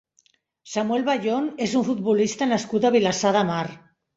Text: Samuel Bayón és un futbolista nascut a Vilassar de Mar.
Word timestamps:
Samuel 0.75 1.05
Bayón 1.09 1.51
és 1.67 1.77
un 1.81 1.85
futbolista 1.91 2.51
nascut 2.55 2.89
a 2.91 2.95
Vilassar 2.97 3.37
de 3.39 3.49
Mar. 3.53 3.65